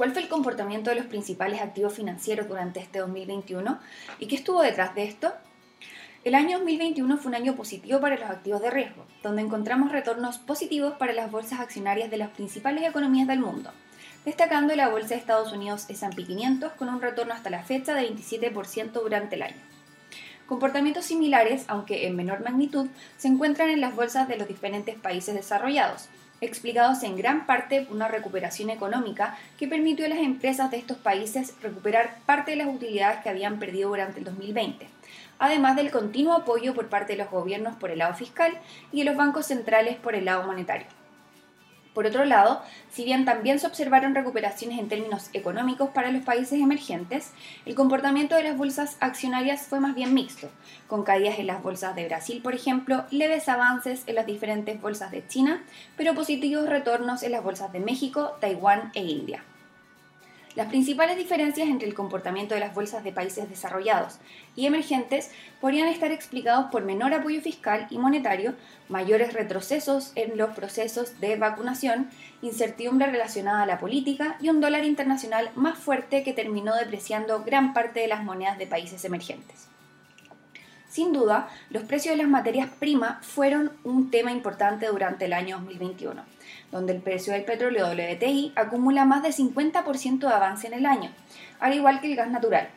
[0.00, 3.78] ¿Cuál fue el comportamiento de los principales activos financieros durante este 2021
[4.18, 5.30] y qué estuvo detrás de esto?
[6.24, 10.38] El año 2021 fue un año positivo para los activos de riesgo, donde encontramos retornos
[10.38, 13.72] positivos para las bolsas accionarias de las principales economías del mundo,
[14.24, 18.10] destacando la bolsa de Estados Unidos S&P 500 con un retorno hasta la fecha de
[18.10, 19.62] 27% durante el año.
[20.46, 22.88] Comportamientos similares, aunque en menor magnitud,
[23.18, 26.08] se encuentran en las bolsas de los diferentes países desarrollados,
[26.40, 30.98] explicados en gran parte por una recuperación económica que permitió a las empresas de estos
[30.98, 34.86] países recuperar parte de las utilidades que habían perdido durante el 2020,
[35.38, 38.58] además del continuo apoyo por parte de los gobiernos por el lado fiscal
[38.92, 40.99] y de los bancos centrales por el lado monetario.
[41.94, 46.60] Por otro lado, si bien también se observaron recuperaciones en términos económicos para los países
[46.60, 47.32] emergentes,
[47.66, 50.48] el comportamiento de las bolsas accionarias fue más bien mixto,
[50.86, 55.10] con caídas en las bolsas de Brasil, por ejemplo, leves avances en las diferentes bolsas
[55.10, 55.64] de China,
[55.96, 59.44] pero positivos retornos en las bolsas de México, Taiwán e India.
[60.56, 64.18] Las principales diferencias entre el comportamiento de las bolsas de países desarrollados
[64.56, 68.54] y emergentes podrían estar explicados por menor apoyo fiscal y monetario,
[68.88, 72.10] mayores retrocesos en los procesos de vacunación,
[72.42, 77.72] incertidumbre relacionada a la política y un dólar internacional más fuerte que terminó depreciando gran
[77.72, 79.68] parte de las monedas de países emergentes.
[80.90, 85.58] Sin duda, los precios de las materias primas fueron un tema importante durante el año
[85.58, 86.20] 2021,
[86.72, 91.12] donde el precio del petróleo WTI acumula más de 50% de avance en el año,
[91.60, 92.70] al igual que el gas natural,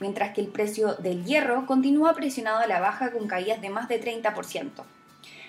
[0.00, 3.86] mientras que el precio del hierro continúa presionado a la baja con caídas de más
[3.86, 4.82] de 30%.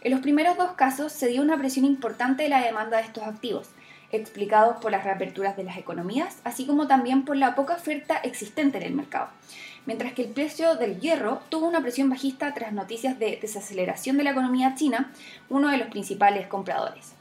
[0.00, 3.24] En los primeros dos casos se dio una presión importante de la demanda de estos
[3.24, 3.70] activos,
[4.16, 8.78] explicados por las reaperturas de las economías, así como también por la poca oferta existente
[8.78, 9.28] en el mercado,
[9.86, 14.24] mientras que el precio del hierro tuvo una presión bajista tras noticias de desaceleración de
[14.24, 15.12] la economía china,
[15.48, 17.14] uno de los principales compradores.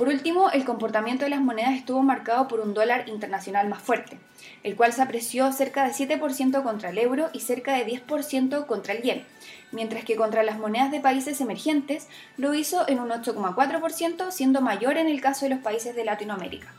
[0.00, 4.18] Por último, el comportamiento de las monedas estuvo marcado por un dólar internacional más fuerte,
[4.62, 8.94] el cual se apreció cerca de 7% contra el euro y cerca de 10% contra
[8.94, 9.26] el yen,
[9.72, 14.96] mientras que contra las monedas de países emergentes lo hizo en un 8,4%, siendo mayor
[14.96, 16.72] en el caso de los países de Latinoamérica.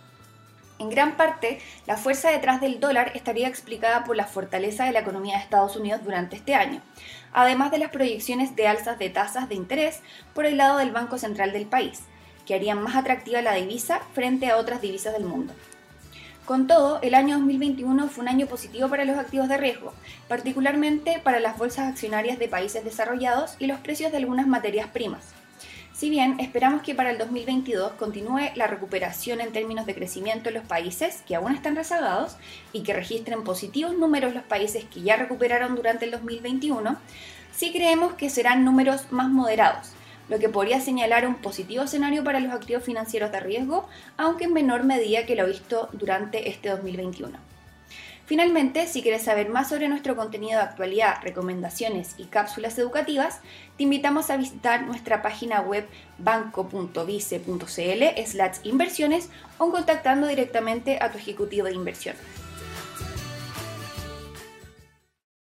[0.80, 5.02] En gran parte, la fuerza detrás del dólar estaría explicada por la fortaleza de la
[5.02, 6.82] economía de Estados Unidos durante este año,
[7.34, 10.00] además de las proyecciones de alzas de tasas de interés
[10.34, 12.02] por el lado del Banco Central del país,
[12.52, 15.54] que harían más atractiva la divisa frente a otras divisas del mundo.
[16.44, 19.94] Con todo, el año 2021 fue un año positivo para los activos de riesgo,
[20.28, 25.30] particularmente para las bolsas accionarias de países desarrollados y los precios de algunas materias primas.
[25.94, 30.56] Si bien esperamos que para el 2022 continúe la recuperación en términos de crecimiento en
[30.56, 32.36] los países que aún están rezagados
[32.74, 36.98] y que registren positivos números los países que ya recuperaron durante el 2021,
[37.56, 39.94] sí creemos que serán números más moderados,
[40.32, 44.54] lo que podría señalar un positivo escenario para los activos financieros de riesgo, aunque en
[44.54, 47.38] menor medida que lo visto durante este 2021.
[48.28, 53.42] Finalmente, si quieres saber más sobre nuestro contenido de actualidad, recomendaciones y cápsulas educativas,
[53.76, 55.86] te invitamos a visitar nuestra página web
[56.18, 58.04] banco.vice.cl
[58.64, 62.16] inversiones o contactando directamente a tu ejecutivo de inversión.